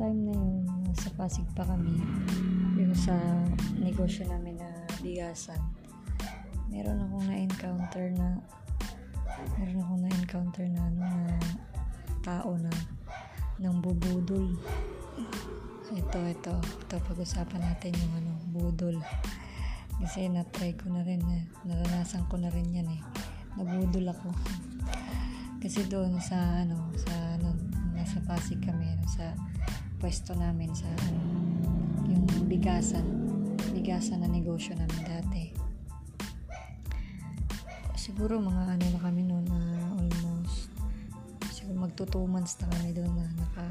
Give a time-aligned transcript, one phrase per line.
[0.00, 2.00] time na yun, nasa Pasig pa kami,
[2.80, 3.12] yung sa
[3.76, 5.60] negosyo namin na bigasan,
[6.72, 8.40] meron akong na-encounter na
[9.60, 11.36] meron akong na-encounter na ano na
[12.24, 12.72] tao na
[13.60, 14.56] nang bubudol.
[15.92, 16.54] Ito, ito.
[16.56, 18.96] Ito, pag-usapan natin yung ano, budol.
[20.00, 21.44] Kasi na-try ko na rin, eh.
[21.68, 23.02] naranasan ko na rin yan eh.
[23.60, 24.32] Nabudol ako.
[25.60, 27.52] Kasi doon sa ano, sa ano,
[27.92, 29.36] nasa Pasig kami, sa
[30.00, 31.20] pwesto namin sa ano,
[32.08, 33.04] yung bigasan,
[33.76, 35.44] bigasan na negosyo namin dati.
[38.00, 39.60] Siguro mga ano na kami noon na
[40.00, 40.72] almost
[41.52, 43.64] siguro magto 2 months na kami doon na naka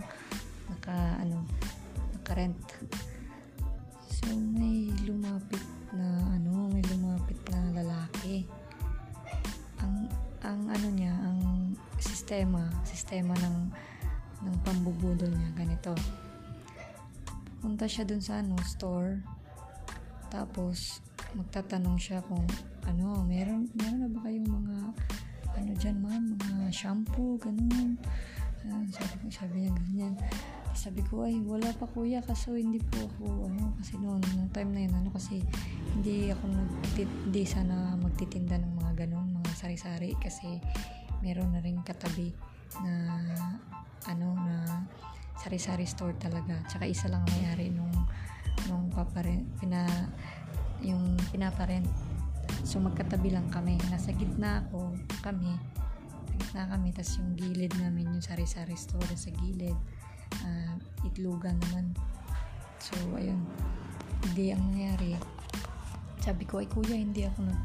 [0.70, 1.50] naka ano
[2.14, 2.62] naka rent.
[4.06, 8.46] So may lumapit na ano, may lumapit na lalaki.
[9.82, 10.06] Ang
[10.46, 13.89] ang ano niya, ang sistema, sistema ng
[14.44, 15.94] ng pambubudol niya ganito.
[17.60, 19.20] Punta siya dun sa ano, store.
[20.32, 21.04] Tapos
[21.36, 22.46] magtatanong siya kung
[22.90, 24.78] ano, meron meron na ba kayong mga
[25.60, 28.00] ano diyan ma'am, mga shampoo, ganun.
[28.64, 30.14] Uh, sabi ko, sabi niya ganyan.
[30.72, 34.72] Sabi ko, ay, wala pa kuya kaso hindi po ako, ano, kasi noon, nung time
[34.72, 35.44] na yun, ano, kasi
[35.98, 36.44] hindi ako
[36.96, 40.62] hindi sana magtitinda ng mga ganun, mga sari-sari, kasi
[41.20, 42.32] meron na rin katabi
[42.86, 42.94] na,
[44.08, 44.86] ano, na
[45.40, 46.60] sari-sari store talaga.
[46.68, 47.92] Tsaka isa lang may-ari nung,
[48.68, 49.88] nung papare, pina,
[50.84, 51.88] yung pinaparent.
[52.64, 53.80] So, magkatabi lang kami.
[53.92, 55.56] Nasa gitna ako, kami,
[56.28, 59.76] sa gitna kami, tas yung gilid namin, yung sari-sari store sa gilid
[60.44, 60.76] uh,
[61.08, 61.96] itlugan naman.
[62.80, 63.44] So, ayun.
[64.30, 65.16] Hindi ang nangyari.
[66.20, 67.62] Sabi ko, ay kuya, hindi ako nag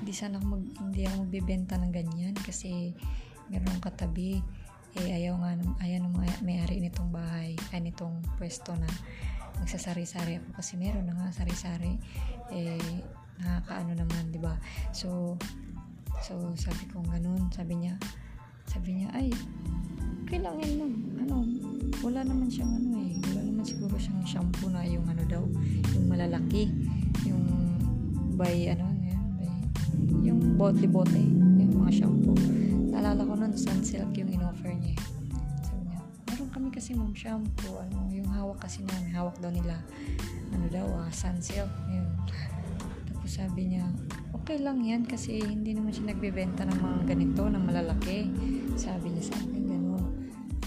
[0.00, 2.96] hindi sana ako mag, hindi ako magbebenta ng ganyan kasi
[3.52, 4.40] meron katabi
[4.98, 5.50] eh ayaw nga
[5.86, 8.90] ayaw ng may-ari nitong bahay ay nitong pwesto na
[9.62, 11.94] magsasari-sari ako kasi meron na nga sari-sari.
[12.50, 12.80] Eh
[13.38, 14.58] nakakaano naman di ba?
[14.90, 15.38] So
[16.18, 17.46] so sabi ko ganun.
[17.54, 17.94] Sabi niya
[18.66, 19.30] sabi niya ay
[20.26, 20.94] okay lang yan ma'am
[21.26, 21.36] ano
[22.02, 23.14] wala naman siyang ano eh.
[23.30, 25.44] Wala naman siguro siyang shampoo na yung ano daw
[25.94, 26.66] yung malalaki.
[27.30, 27.46] Yung
[28.34, 29.50] by ano yan by
[30.26, 31.20] yung bote-bote
[31.60, 34.98] yung mga shampoo naalala ko nun sunsilk yung in-offer niya
[35.62, 39.78] sabi niya meron kami kasi ma'am shampoo ano yung hawak kasi namin hawak daw nila
[40.50, 42.06] ano daw ah sunsilk yun
[43.06, 43.86] tapos sabi niya
[44.34, 48.26] okay lang yan kasi hindi naman siya nagbebenta ng mga ganito na malalaki
[48.74, 50.04] sabi niya sa akin ganun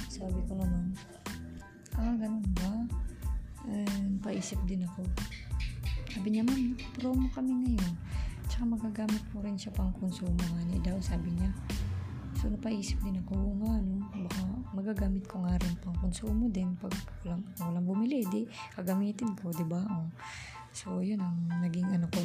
[0.08, 0.84] sabi ko naman
[2.04, 2.72] ah, ganun ba?
[3.70, 5.08] And, paisip din ako.
[6.12, 7.94] Sabi niya, ma'am, promo kami ngayon.
[8.52, 11.50] Tsaka magagamit mo rin siya pang konsumo nga niya daw, sabi niya.
[12.44, 14.04] So, napaisip din ako, oo nga, no?
[14.04, 14.44] Baka
[14.76, 16.92] magagamit ko nga rin pang konsumo din pag
[17.24, 18.44] walang, walang bumili, di
[18.76, 19.80] kagamitin ko, di ba?
[19.80, 20.12] Oh.
[20.76, 22.20] So, yun ang naging ano ko,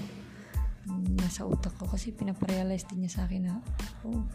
[1.23, 3.63] nasa utak ko kasi pinaparealize din niya sa akin na,
[4.03, 4.27] oh,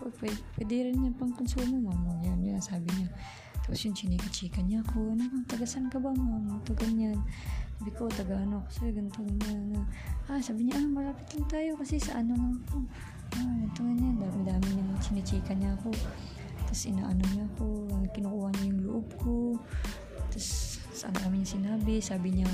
[0.00, 2.16] oh pwede, pwede rin yan pang konsumo, ma'am.
[2.24, 3.12] Yan, yan, sabi niya.
[3.60, 6.64] Tapos yung chinika-chika niya ako, ano tagasan ka ba ma'am?
[6.64, 7.20] Ito ganyan.
[7.76, 9.84] Sabi ko, taga ano sa'yo, ganito, ganyan.
[10.32, 12.56] Ah, sabi niya, ah, malapit lang tayo kasi sa ano lang
[15.26, 15.90] chinichika niya ako.
[16.66, 17.66] Tapos inaano niya ako,
[18.14, 19.34] kinukuha niya yung loob ko.
[20.30, 22.50] Tapos, saan kami niya sinabi, sabi niya,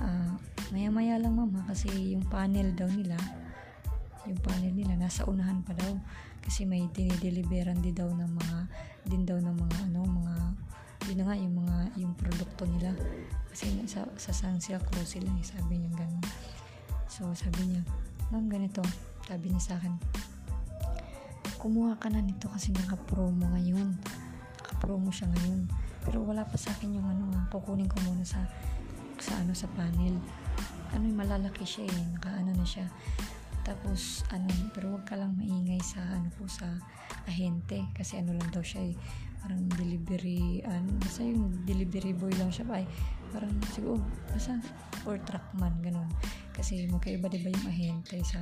[0.00, 0.32] ah,
[0.72, 3.16] maya-maya lang mama kasi yung panel daw nila,
[4.24, 5.92] yung panel nila, nasa unahan pa daw
[6.40, 8.58] kasi may dinideliveran din daw ng mga
[9.04, 10.34] din daw ng mga ano mga
[11.12, 12.92] yun nga yung mga yung produkto nila
[13.52, 16.24] kasi sa, sa Sunsilk daw sila eh, sabi niya ganun
[17.04, 17.82] so sabi niya
[18.32, 18.80] ma'am ganito
[19.28, 19.92] sabi niya sa akin
[21.58, 23.98] kumuha ka na nito kasi naka-promo ngayon
[24.62, 25.66] naka-promo siya ngayon
[26.06, 28.40] pero wala pa sa akin yung ano kukunin ko muna sa
[29.18, 30.14] sa ano sa panel
[30.94, 32.86] ano malalaki siya eh naka ano na siya
[33.68, 36.64] tapos, ano, pero wag ka lang maingay sa, ano po, sa
[37.28, 37.84] ahente.
[37.92, 38.96] Kasi ano lang daw siya eh,
[39.44, 42.88] parang delivery, ano, basta yung delivery boy lang siya ay,
[43.28, 44.00] parang siguro,
[44.32, 44.56] basta,
[45.04, 46.08] or truckman, ganun.
[46.56, 48.40] Kasi magkaiba diba yung ahente sa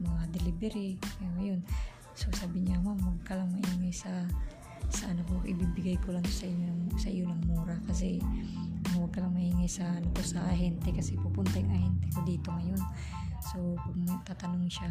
[0.00, 1.60] mga delivery, yun, yun.
[2.16, 4.10] So, sabi niya, ma'am, wag ka lang maingay sa,
[4.88, 7.76] sa ano ko, ibibigay ko lang sa inyo, sa iyo ng mura.
[7.84, 8.18] Kasi,
[8.96, 10.88] huwag ka lang maingay sa, ano ko, sa ahente.
[10.90, 12.80] Kasi pupunta yung ahente ko dito ngayon
[13.46, 14.90] So, pag may tatanong siya,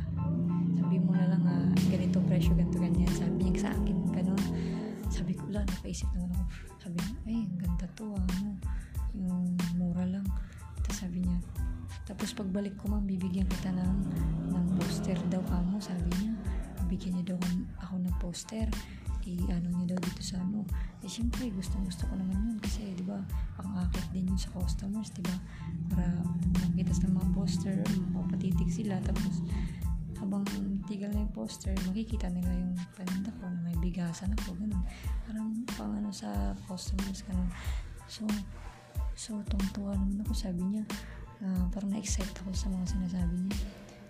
[0.79, 3.11] sabi mo na lang ah, ganito presyo, ganito, ganyan.
[3.11, 4.43] Sabi niya sa akin, ganun.
[5.11, 6.45] Sabi ko, wala, napaisip naman ako.
[6.79, 8.55] Sabi niya, ay, ang ganda to ah, ano,
[9.11, 10.23] yung mura lang.
[10.87, 11.35] Tapos sabi niya,
[12.07, 13.95] tapos pagbalik ko ma'am, bibigyan kita ng,
[14.55, 16.31] ng poster daw kamo, sabi niya.
[16.85, 17.39] Bigyan niya daw
[17.81, 18.67] ako ng poster.
[19.25, 20.61] i-ano niya daw dito sa ano.
[21.01, 23.17] Eh, syempre, gustong gusto ko naman yun kasi, di ba,
[23.57, 25.35] pang-akit din yun sa customers, di ba?
[25.89, 26.13] Para
[26.69, 27.81] makita sa mga poster,
[28.13, 29.41] mapatitig sila, tapos
[30.21, 30.45] habang
[30.85, 34.85] tigal na yung poster, makikita nila yung paninda ko na may bigasan ako, ganun.
[35.25, 37.49] Parang pang ano sa customers, ganun.
[38.05, 38.29] So,
[39.17, 40.83] so, tungtuwa naman ako, sabi niya,
[41.41, 43.57] uh, parang na-excite ako sa mga sinasabi niya.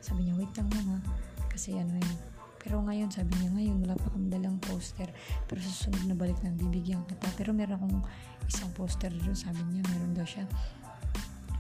[0.04, 1.00] Sabi niya, wait lang mama,
[1.48, 2.18] kasi ano yun,
[2.66, 5.06] pero ngayon, sabi niya, ngayon wala pa kami dalang poster.
[5.46, 7.30] Pero sa susunod na balik na, bibigyan kita.
[7.38, 8.02] Pero meron akong
[8.50, 10.50] isang poster doon, sabi niya, meron daw siya.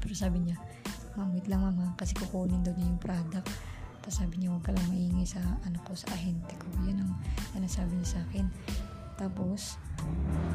[0.02, 0.57] Pero sabi niya,
[1.13, 3.46] ma'am, wait lang mama, kasi kukunin daw niya yung product.
[4.02, 6.66] Tapos sabi niya, huwag ka lang maingay sa, ano ko, sa ahente ko.
[6.90, 7.13] Yan ang,
[7.54, 8.50] yan ang sabi niya sa akin.
[9.13, 9.78] Tapos,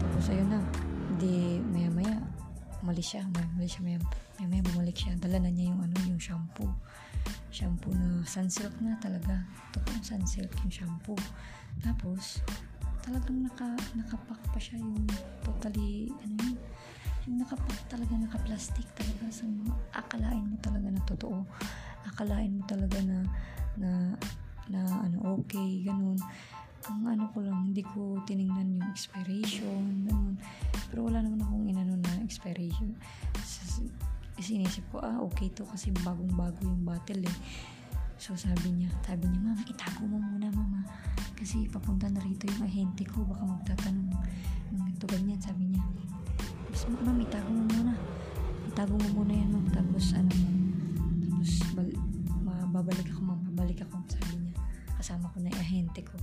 [0.03, 0.59] tapos ayun na,
[1.23, 2.19] di maya maya,
[2.81, 3.99] umalis siya, umalis siya, maya,
[4.39, 5.13] maya, maya bumalik siya.
[5.21, 6.73] Dala na niya yung ano, yung shampoo.
[7.53, 9.45] Shampoo na sunsilk na talaga.
[9.77, 11.19] Totoong sunsilk yung shampoo.
[11.85, 12.41] Tapos
[13.05, 15.05] talagang naka, nakapak pa siya yung
[15.45, 16.57] totally ano yun?
[17.29, 21.39] Yung nakapak talaga naka-plastic talaga sa mga akalain mo talaga na totoo.
[22.09, 23.19] Akalain mo talaga na
[23.77, 23.91] na
[24.71, 26.15] na ano okay ganun
[26.89, 30.41] ang ano ko lang hindi ko tiningnan yung expiration ganun
[30.89, 32.97] pero wala naman akong inano na expiration
[34.41, 37.37] kasi inisip ko, ah, okay to kasi bagong-bago yung bottle eh.
[38.17, 40.81] So sabi niya, sabi niya, ma'am, itago mo muna, mama.
[41.37, 44.09] Kasi papunta na rito yung ahente ko, baka magtatanong
[44.73, 45.85] ng ito ganyan, sabi niya.
[46.73, 47.93] Tapos, ma'am, itago mo muna.
[48.65, 49.67] Itago mo muna yan, ma'am.
[49.77, 50.33] Tapos, ano,
[51.21, 51.89] tapos, bal,
[52.41, 54.57] mababalik ako, ma'am, babalik ako, sabi niya.
[54.97, 56.17] Kasama ko na yung ahente ko.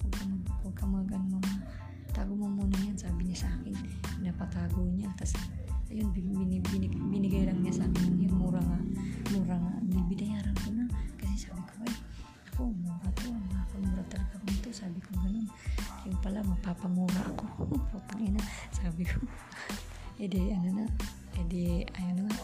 [0.00, 1.38] Huwag ka mag, huwag ka mag, ano.
[2.10, 3.76] Tago mo muna yan, sabi niya sa akin.
[4.18, 5.08] Pinapatago niya.
[5.14, 5.38] Tapos,
[5.90, 8.14] ayun binig, binig, binigay lang niya sa akin.
[8.14, 8.78] Yun mura nga
[9.34, 9.72] mura nga.
[10.10, 10.84] Binayaran ko na.
[11.18, 11.94] Kasi sabi ko ay
[12.50, 13.26] ako mura to.
[13.30, 14.68] Makakamura talaga ako nito.
[14.70, 15.46] Sabi ko ganun.
[16.06, 17.44] Yung pala mapapamura ako.
[17.90, 18.42] Putang ina.
[18.74, 19.18] Sabi ko
[20.20, 20.86] edi ano na.
[21.38, 22.38] Edi ayun na nga.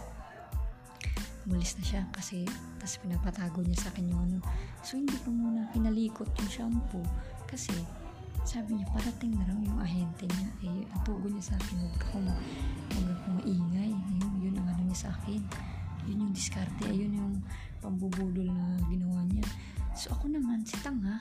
[1.47, 2.43] Umalis na siya kasi
[2.82, 4.38] tas pinapatago niya sa akin yung ano.
[4.82, 7.06] So hindi ko muna pinalikot yung shampoo
[7.48, 7.72] kasi
[8.46, 10.48] sabi niya, parating na raw yung ahente niya.
[10.62, 12.19] Eh, ang tugon niya sa akin, huwag ako,
[12.94, 13.90] huwag ako maingay.
[13.90, 15.43] Ayun, yun ang ano niya sa akin.
[16.06, 17.34] Yun yung diskarte, ayun yung
[17.82, 19.43] pambubulol na ginawa niya.
[19.98, 21.19] So, ako naman, si Tanga,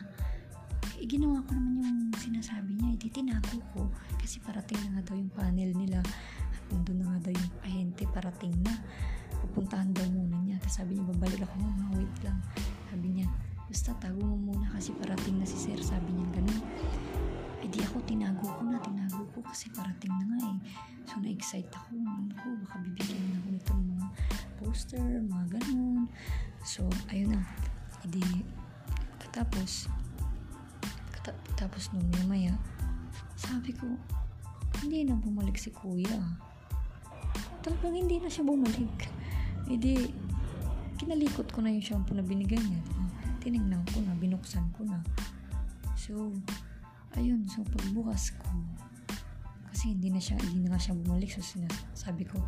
[1.02, 3.10] eh, ginawa ko naman yung sinasabi niya, eh,
[3.74, 3.90] ko.
[4.22, 6.06] Kasi parating na nga daw yung panel nila.
[6.54, 8.74] At nandun na nga daw yung ahente, parating na.
[9.42, 10.62] Pupuntahan daw muna niya.
[10.62, 11.58] Tapos sabi niya, babalik ako,
[11.98, 12.38] wait lang.
[12.94, 13.28] Sabi niya,
[13.66, 15.78] basta tago mo muna kasi parating na si sir.
[15.82, 16.62] Sabi niya, ganun.
[17.66, 20.58] Eh di ako, tinago ko na, tinago ko kasi parating na nga eh.
[21.10, 21.98] So, na-excite ako.
[21.98, 24.08] Ano ko, baka bibigyan na ako nito ng mga
[24.62, 26.06] poster, mga ganun.
[26.62, 27.42] So, ayun na.
[28.06, 28.26] E di,
[29.18, 29.90] katapos,
[31.26, 32.54] katapos nung maya,
[33.34, 33.90] sabi ko,
[34.86, 36.22] hindi na bumalik si kuya.
[37.66, 39.10] Talagang hindi na siya bumalik.
[39.66, 40.25] E di,
[40.96, 42.82] kinalikot ko na yung shampoo na binigay niya.
[43.44, 45.00] Tinignan ko na, binuksan ko na.
[45.94, 46.32] So,
[47.16, 48.52] ayun so pagbukas ko
[49.72, 51.40] kasi hindi na siya hindi na siya bumalik so
[51.96, 52.44] sabi ko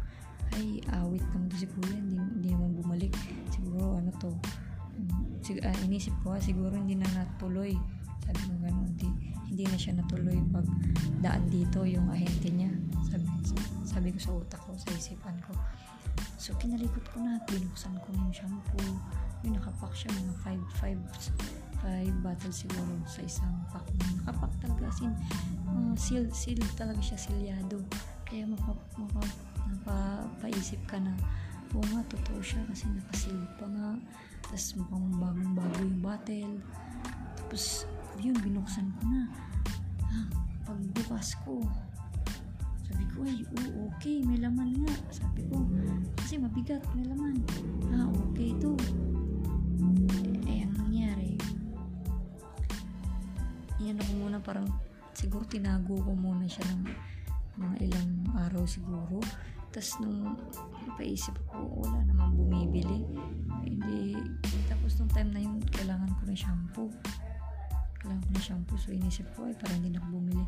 [0.56, 3.12] ay awit naman to si kuya hindi, hindi naman bumalik
[3.52, 5.08] siguro ano to um,
[5.44, 7.76] sig- uh, inisip ko ha, siguro hindi na natuloy
[8.28, 9.10] sabi ko gano'n hindi,
[9.48, 10.68] hindi na siya natuloy pag
[11.24, 12.72] daan dito yung ahente niya
[13.08, 13.24] sabi,
[13.98, 15.58] sabi ko sa utak ko sa isipan ko
[16.38, 18.94] so kinalikot ko na binuksan ko na yung shampoo.
[19.42, 21.01] Yung nakapak siya mga 5
[21.82, 23.86] 5 5 bottles siguro sa isang pack.
[24.22, 25.13] Nakapak talaga as in
[25.66, 27.82] uh, seal, seal talaga siya silyado
[28.30, 29.22] kaya mapa, mapa,
[29.66, 31.18] napapaisip ka na
[31.74, 33.98] oo nga totoo siya kasi nakasil pa nga.
[34.46, 36.54] Tapos mukhang bagong bago yung bottle.
[37.34, 37.89] Tapos
[38.22, 39.25] yun binuksan ko na.
[40.06, 40.27] Ah,
[40.70, 41.66] pagbukas ko
[42.88, 44.96] sabi ko ay oo okay may laman nga.
[45.12, 45.60] Sabi ko
[46.15, 47.36] kasi mabigat may laman.
[47.91, 48.74] Ah okay to.
[53.88, 54.67] Yan ako muna parang
[55.15, 56.82] siguro tinago ko muna siya ng
[57.62, 59.24] mga ilang araw siguro.
[59.72, 60.36] Tapos nung
[61.00, 63.06] paisip ko wala namang bumibili.
[63.63, 64.17] Hindi
[64.67, 66.91] tapos nung time na yun kailangan ko ng shampoo.
[68.01, 70.46] Kailangan ko ng shampoo so inisip ko ay parang hindi na ako bumili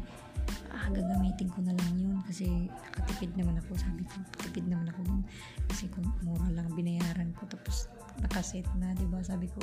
[0.69, 5.01] ah gagamitin ko na lang yun kasi nakatipid naman ako sabi ko tipid naman ako
[5.05, 5.21] dun
[5.67, 7.89] kasi kung mura lang binayaran ko tapos
[8.21, 9.23] nakaset na, di ba?
[9.23, 9.59] Sabi ko,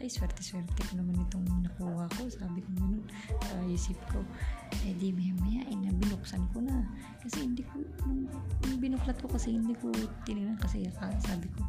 [0.00, 2.28] ay, swerte-swerte ko naman itong nakuha ko.
[2.28, 3.04] Sabi ko ganun,
[3.44, 4.20] sa isip ko.
[4.84, 6.84] Eh, di maya maya, eh, binuksan ko na.
[7.20, 8.28] Kasi hindi ko, nung,
[8.64, 9.92] nung binuklat ko kasi hindi ko
[10.24, 11.62] tinignan kasi sabi ko,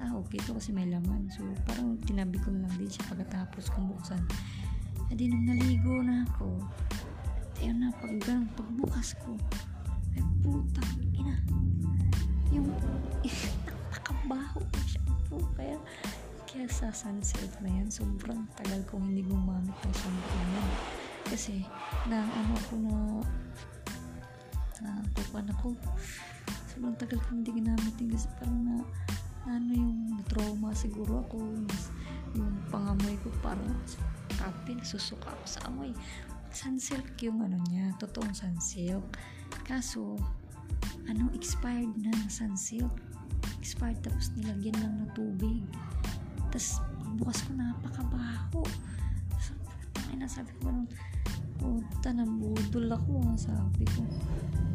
[0.00, 1.28] ah, okay to kasi may laman.
[1.28, 4.22] So, parang tinabi ko lang din siya pagkatapos kong buksan.
[5.12, 6.56] Eh, di nung naligo na ako,
[7.62, 8.18] ayun na, pag,
[8.58, 9.38] pagbukas ko,
[10.18, 10.82] ay puta,
[11.14, 11.38] ina.
[12.50, 12.66] Yung,
[13.70, 15.38] napakabaho ng shampoo.
[15.54, 15.78] Kaya,
[16.50, 20.62] kaya sa sunset na yan, sobrang tagal kong hindi gumamit ng shampoo na.
[21.30, 21.62] Kasi,
[22.10, 22.98] na ano ako na,
[24.82, 25.78] na tupan ako.
[26.66, 28.76] Sobrang tagal kong hindi ginamit yun kasi parang na,
[29.46, 31.38] ano yung trauma siguro ako.
[31.38, 31.70] Yung,
[32.34, 33.70] yung pangamoy ko parang
[34.34, 35.94] kapin, susuka ako sa amoy.
[36.52, 39.16] Sunsilk yung ano niya, totoong sunsilk.
[39.64, 40.20] Kaso,
[41.08, 42.92] ano, expired na na sunsilk.
[43.56, 45.64] Expired tapos nilagyan lang ng tubig.
[46.52, 46.84] Tapos,
[47.16, 48.62] bukas ko napakabaho.
[49.40, 49.56] So,
[49.96, 50.88] tangina, sabi ko nung,
[51.56, 53.12] puta, nabudol ako.
[53.32, 53.36] ah.
[53.40, 54.04] Sabi ko,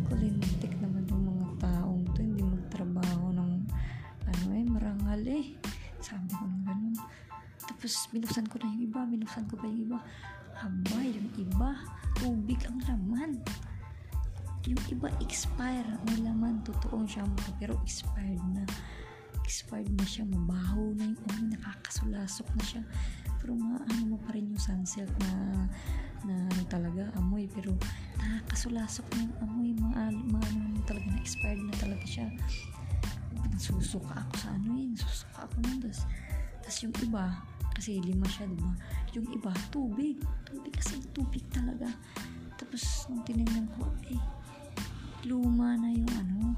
[0.10, 2.26] kulintik naman yung mga taong to.
[2.26, 3.52] Hindi magtrabaho ng,
[4.26, 5.46] ano eh, marangal eh.
[6.02, 6.98] Sabi ko ganun.
[7.68, 8.87] Tapos, binuksan ko na yung
[9.36, 10.00] yung iba.
[10.58, 11.70] Aba, yung iba,
[12.18, 13.32] tubig ang laman.
[14.66, 15.86] Yung iba expire.
[16.10, 18.66] May laman, totoong shampoo, pero expired na.
[19.46, 22.84] Expired na siya, mabaho na yung amoy, nakakasulasok na siya.
[23.38, 25.32] Pero maano mo pa rin yung sunsilk na
[26.26, 27.46] na ano talaga, amoy.
[27.54, 27.78] Pero
[28.18, 32.28] nakakasulasok na yung amoy, mga, mga ano mo talaga, na expired na talaga siya.
[33.54, 35.80] Nasusuka ako sa ano eh, nasusuka ako nun.
[35.86, 37.26] Tapos yung iba,
[37.78, 38.74] kasi lima siya, diba?
[39.14, 40.18] Yung iba, tubig.
[40.50, 41.86] Tubig kasi tubig talaga.
[42.58, 44.18] Tapos, nung tinignan ko, eh,
[45.30, 46.58] luma na yung ano,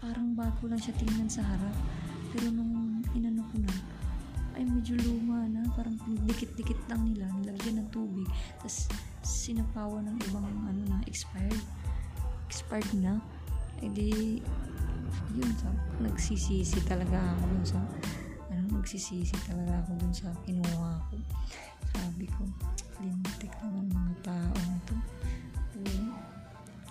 [0.00, 1.76] parang bago lang siya tingnan sa harap.
[2.32, 3.72] Pero nung inano ko na,
[4.56, 8.24] ay medyo luma na, parang dikit-dikit lang nila, nilagyan ng tubig.
[8.56, 8.88] Tapos,
[9.20, 11.60] sinapawan ng ibang ano na, expired.
[12.48, 13.20] Expired na.
[13.84, 14.40] Eh di,
[15.36, 15.68] yun sa,
[16.00, 17.80] nagsisisi talaga ako sa,
[18.70, 21.16] nagsisisi talaga ako dun sa kinuha ko.
[21.96, 22.44] Sabi ko,
[23.02, 24.96] lintik naman mga tao na to.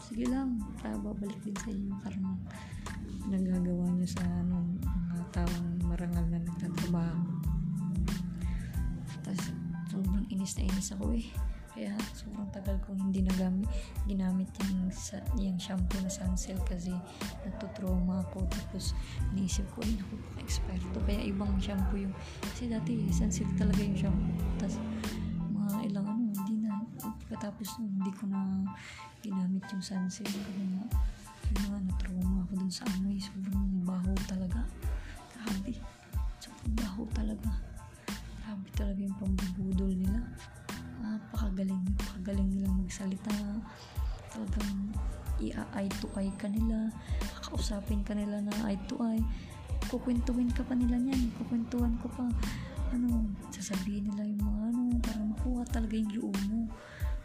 [0.06, 2.36] Sige lang, para babalik din sa inyo karma
[3.26, 7.26] nagagawa nyo sa ano, mga taong marangal na nagtatrabaho.
[9.24, 9.50] Tapos,
[9.90, 11.26] sobrang inis na inis ako eh.
[11.72, 13.68] Kaya, sobrang tagal kong hindi nagamit,
[14.08, 16.96] ginamit yung, sa, yung shampoo na sunsilk kasi
[17.44, 18.48] natutrauma ako.
[18.48, 18.96] Tapos,
[19.36, 20.84] iniisip ko, ay naku, expire.
[21.04, 24.40] Kaya, ibang shampoo yung, kasi dati, sunsilk talaga yung shampoo.
[24.64, 24.80] Tapos,
[25.52, 28.40] mga ilang ano, hindi na, pagkatapos hindi ko na
[29.20, 30.32] ginamit yung sunsilk.
[30.32, 30.88] Kasi nga,
[31.52, 33.20] yun nga, na-trauma ako dun sa amoy.
[33.20, 34.64] Sobrang baho talaga.
[35.36, 35.78] Grabe.
[36.42, 37.52] Sobrang baho talaga.
[38.42, 40.24] Grabe talaga yung pambubudol nila.
[41.02, 41.82] Napakagaling.
[41.84, 43.36] Napakagaling nilang magsalita.
[44.32, 44.94] Talagang
[45.42, 46.92] i-eye to eye ka nila.
[47.40, 49.24] Kakausapin ka nila na eye to eye.
[49.92, 51.32] Kukwentuhin ka pa nila niyan.
[51.40, 52.28] Kukwentuhan ko pa.
[52.96, 56.70] Ano, sasabihin nila yung mga ano, para makuha talaga yung loob mo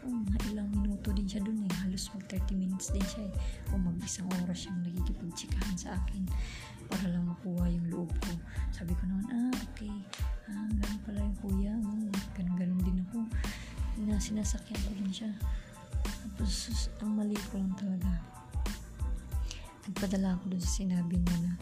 [0.09, 1.73] mga ilang minuto din siya dun eh.
[1.85, 3.33] Halos mag 30 minutes din siya eh.
[3.73, 6.25] O mag isang oras siyang nagkikipagtsikahan sa akin
[6.90, 8.33] para lang makuha yung loob ko.
[8.73, 9.95] Sabi ko naman, ah, okay.
[10.50, 11.73] Ah, ganun pala yung kuya.
[11.78, 13.19] Oh, ganun, ganun din ako.
[14.09, 15.30] Na sinasakyan ko din siya.
[16.02, 18.11] Tapos, ang mali ko lang talaga.
[19.87, 21.52] Nagpadala ako dun sa sinabi niya na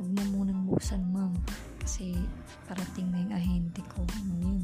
[0.00, 1.36] huwag mo munang buksan, ma'am.
[1.78, 2.16] Kasi
[2.66, 4.02] parating na yung ahente ko.
[4.02, 4.62] Ano yun?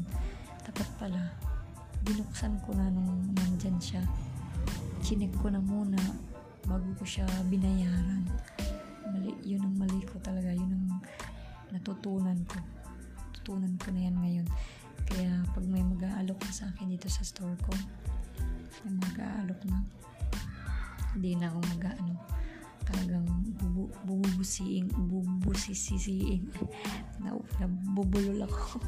[0.67, 1.31] Dapat pala,
[2.03, 4.03] binuksan ko na nung nandyan siya.
[5.01, 5.97] Chinek ko na muna
[6.67, 8.27] bago ko siya binayaran.
[9.07, 10.51] Mali, yun ang mali ko talaga.
[10.51, 10.99] Yun ang
[11.71, 12.59] natutunan ko.
[13.39, 14.47] Tutunan ko na yan ngayon.
[15.07, 17.71] Kaya pag may mag-aalok na sa akin dito sa store ko,
[18.83, 19.79] may mag-aalok na,
[21.15, 22.13] hindi na ako mag-ano,
[22.83, 26.51] talagang bubu, bububusiing, bubusisisiin.
[27.23, 28.83] na, nabubulol ako.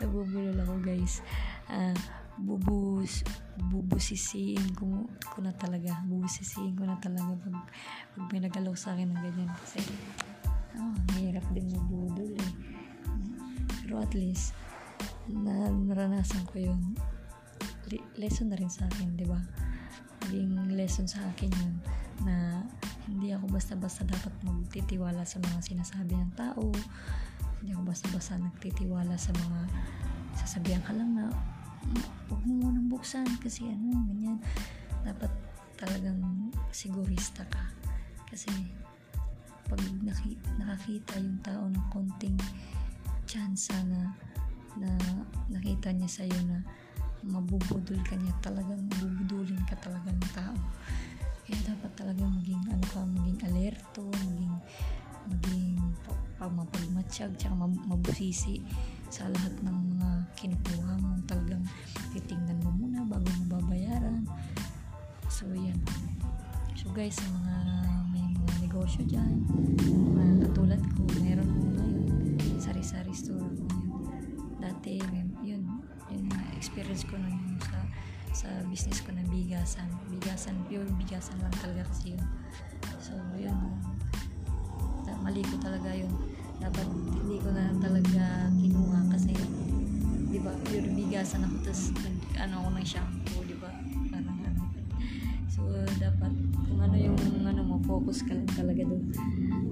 [0.00, 1.24] Nabubulol ako guys.
[1.70, 1.96] Uh,
[2.36, 3.24] bubus
[3.56, 6.04] bubusisiin ko, ko na talaga.
[6.04, 7.56] Bubusisiin ko na talaga pag,
[8.12, 9.50] pag may nagalaw sa akin ng ganyan.
[9.56, 9.80] Kasi
[10.76, 12.52] oh, mahirap din mabudol eh.
[13.82, 14.52] Pero at least
[15.32, 16.80] na naranasan ko yun.
[17.88, 19.40] Le- lesson na rin sa akin di ba?
[20.26, 21.74] Naging lesson sa akin yun
[22.26, 22.64] na
[23.06, 26.74] hindi ako basta-basta dapat magtitiwala sa mga sinasabi ng tao
[27.60, 29.60] hindi ako basta-basta nagtitiwala sa mga
[30.36, 31.32] sasabihan ka lang na
[32.28, 34.38] huwag mo munang buksan kasi ano, ganyan.
[35.06, 35.30] Dapat
[35.78, 37.64] talagang sigurista ka.
[38.26, 38.50] Kasi
[39.66, 42.38] pag naki, nakakita yung tao ng konting
[43.26, 44.14] chance na
[44.76, 44.90] na
[45.50, 46.60] nakita niya sa'yo na
[47.26, 50.58] mabubudol ka niya talagang bubudulin ka talaga ng tao
[51.46, 54.54] kaya dapat talaga maging ano ka maging alerto maging
[55.28, 55.78] maging
[56.36, 58.60] pag mapagmatsyag tsaka mabusisi
[59.08, 61.16] sa lahat ng mga kinukuha mo.
[61.26, 61.64] Talagang
[62.12, 64.26] titingnan mo muna bago mo babayaran.
[65.26, 65.78] So yan.
[66.76, 67.54] So guys sa mga
[68.14, 69.42] may mga negosyo dyan
[70.14, 72.06] mga katulad ko meron ko ngayon
[72.62, 74.06] sari-sari store ko ngayon.
[74.60, 75.02] Dati
[75.42, 75.66] yun
[76.12, 77.78] yun na experience ko nun sa
[78.36, 79.88] sa business ko na bigasan.
[80.12, 82.24] Bigasan pure bigasan lang talaga kasi yun.
[83.00, 83.95] So yun
[85.20, 86.10] mali ko talaga yun.
[86.56, 86.86] Dapat
[87.22, 89.32] hindi ko na talaga kinuha kasi
[90.26, 91.82] di ba pure bigasan ako tapos
[92.36, 93.70] ano ako ng shampoo di ba?
[94.12, 94.62] Parang ano
[95.46, 95.62] so
[95.96, 96.32] dapat
[96.68, 99.04] kung ano yung ano mo focus ka lang talaga doon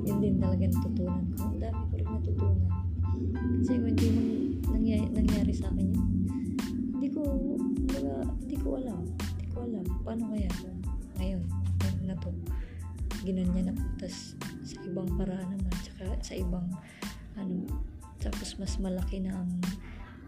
[0.04, 1.52] yun din talaga natutunan ko.
[1.52, 2.72] Ang dami ko rin natutunan.
[3.60, 4.30] Kasi kung hindi mang
[4.72, 6.08] nangyari, nangyari sa akin yun
[6.94, 7.20] hindi ko
[7.92, 9.00] baga, hindi ko alam.
[9.04, 9.84] Hindi ko alam.
[10.08, 10.48] Paano kaya
[11.20, 11.42] ngayon
[12.08, 12.30] na to.
[13.24, 16.66] Ginanyan ako tas sa ibang paraan naman tsaka sa ibang
[17.36, 17.68] ano
[18.18, 19.52] tapos mas malaki na ang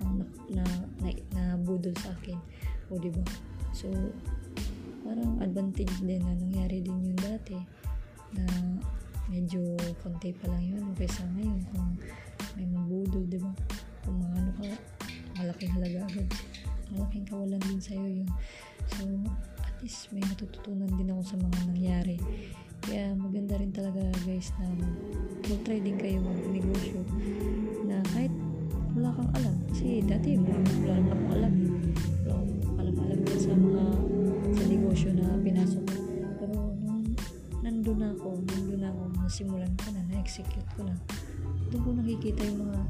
[0.04, 0.20] ang
[0.52, 0.64] na, na,
[1.00, 2.36] na, na budol sa akin.
[2.92, 3.24] O di ba?
[3.72, 3.88] So
[5.00, 7.56] parang advantage din na nangyari din yun dati
[8.36, 8.44] na
[9.32, 11.88] medyo konti pa lang yun kaysa ngayon kung
[12.58, 13.52] may mabudol di ba?
[14.04, 14.68] Kung mga ano ka
[15.40, 16.28] malaking halaga agad
[16.92, 18.30] malaking kawalan din sa'yo yun.
[18.94, 19.02] So
[19.64, 22.16] at least may natututunan din ako sa mga nangyari.
[22.86, 24.66] Kaya maganda rin talaga guys na
[25.46, 26.98] mag-try din kayo mag-negosyo
[27.86, 28.34] na kahit
[28.98, 29.54] wala kang alam.
[29.70, 31.70] Kasi dati wala, wala akong alam eh.
[32.26, 33.84] wala akong alam din sa mga
[34.50, 35.86] sa negosyo na pinasok.
[36.42, 37.06] Pero nung
[37.62, 40.98] nandun na ako nandun na ako nasimulan ko na na-execute ko na
[41.70, 42.80] doon ko nakikita yung mga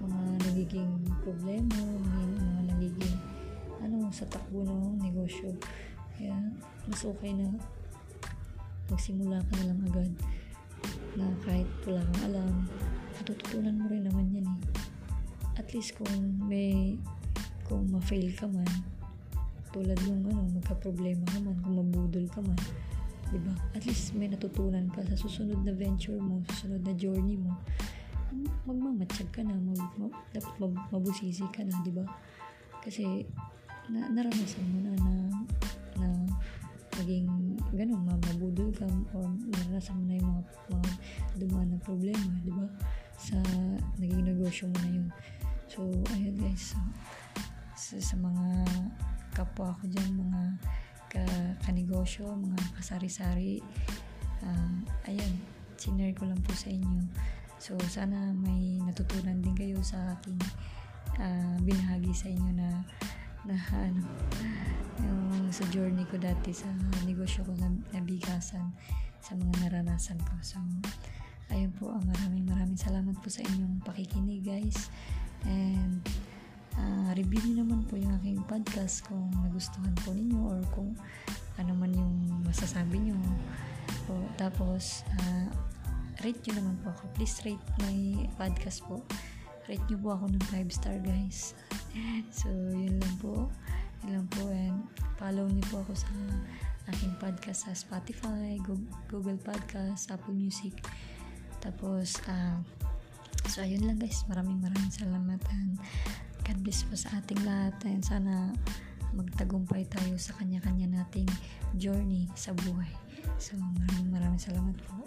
[0.00, 3.16] mga nagiging problema mga, mga nagiging
[3.84, 5.52] ano sa takbo ng negosyo.
[6.16, 6.40] Kaya
[6.88, 7.52] mas okay na
[8.88, 10.08] magsimula ka na lang agad
[11.16, 12.52] na kahit wala kang alam
[13.16, 14.60] matututunan mo rin naman yan eh.
[15.56, 17.00] At least kung may
[17.64, 18.68] kung ma-fail ka man
[19.72, 22.60] tulad yung ano magka-problema ka man kung mabudol ka man
[23.32, 23.52] di ba?
[23.74, 27.58] At least may natutunan ka sa susunod na venture mo susunod na journey mo.
[28.68, 30.14] Magmamatsyag ka na mag, mag,
[30.62, 32.06] mag, mabusisi ka na di ba?
[32.84, 33.26] Kasi
[33.90, 35.14] na, naranasan mo na na,
[35.98, 36.06] na
[37.02, 37.26] maging
[37.76, 40.90] ganun, mabudol ka o naranasan mo na yung mga, mga
[41.36, 42.66] dumaan na problema, di ba?
[43.16, 43.36] Sa
[44.00, 45.08] naging negosyo mo na yun.
[45.68, 45.84] So,
[46.16, 46.72] ayun guys.
[46.72, 46.78] So,
[47.76, 48.64] sa, sa mga
[49.36, 50.42] kapwa ko dyan, mga
[51.12, 51.22] ka,
[51.68, 53.60] kanegosyo, mga kasari-sari,
[54.42, 55.32] um, ayun,
[55.76, 57.04] sinare ko lang po sa inyo.
[57.56, 60.40] So, sana may natutunan din kayo sa aking
[61.20, 62.68] uh, binahagi sa inyo na
[63.46, 64.02] na ano,
[65.00, 66.66] yung sa journey ko dati sa
[67.06, 68.72] negosyo ko na nabigasan
[69.20, 70.34] sa mga naranasan ko.
[70.42, 70.62] So,
[71.50, 74.90] ayun po, uh, maraming maraming salamat po sa inyong pakikinig guys.
[75.46, 76.02] And,
[76.78, 80.94] uh, review niyo naman po yung aking podcast kung nagustuhan po ninyo or kung
[81.58, 83.18] ano man yung masasabi nyo.
[84.10, 85.46] O, tapos, uh,
[86.22, 87.04] rate nyo naman po ako.
[87.18, 89.02] Please rate my podcast po.
[89.66, 91.54] Rate nyo po ako ng 5 star guys.
[92.38, 93.50] so, yun lang po.
[94.06, 94.46] Yun lang po.
[94.54, 94.86] And
[95.18, 96.06] follow niyo po ako sa
[96.94, 98.54] aking podcast sa Spotify,
[99.10, 100.78] Google Podcast, Apple Music.
[101.58, 102.54] Tapos, uh,
[103.50, 104.22] so ayun lang guys.
[104.30, 105.42] Maraming maraming salamat.
[105.50, 105.74] And
[106.46, 107.74] God bless po sa ating lahat.
[107.82, 108.54] And sana
[109.16, 111.26] magtagumpay tayo sa kanya-kanya nating
[111.74, 112.94] journey sa buhay.
[113.42, 115.02] So, maraming maraming salamat po.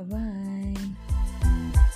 [0.00, 1.91] Bye-bye!